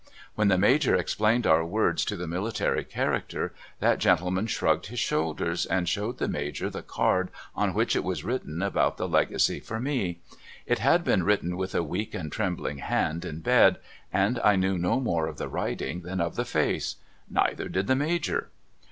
When 0.33 0.47
the 0.47 0.57
Major 0.57 0.95
explained 0.95 1.45
our 1.45 1.61
v. 1.61 1.69
ords 1.69 2.03
to 2.05 2.15
the 2.15 2.25
military 2.25 2.83
character, 2.83 3.53
that 3.81 3.99
gentleman 3.99 4.47
shrugged 4.47 4.87
his 4.87 4.97
shoulders 4.99 5.67
and 5.67 5.87
showed 5.87 6.17
the 6.17 6.27
Major 6.27 6.71
the 6.71 6.81
card 6.81 7.29
on 7.55 7.75
which 7.75 7.95
it 7.95 8.03
was 8.03 8.23
written 8.23 8.63
about 8.63 8.97
the 8.97 9.07
Legacy 9.07 9.59
for 9.59 9.79
me. 9.79 10.17
It 10.65 10.79
had 10.79 11.03
been 11.03 11.21
written 11.21 11.55
with 11.55 11.75
a 11.75 11.83
weak 11.83 12.15
and 12.15 12.31
trembling 12.31 12.79
hand 12.79 13.23
in 13.25 13.41
bed, 13.41 13.77
and 14.11 14.39
I 14.43 14.55
knew 14.55 14.75
no 14.79 14.99
more 14.99 15.27
of 15.27 15.37
the 15.37 15.47
writing 15.47 16.01
than 16.01 16.19
of 16.19 16.35
the 16.35 16.45
face. 16.45 16.95
Neither 17.29 17.69
did 17.69 17.85
the 17.85 17.95
Major. 17.95 18.49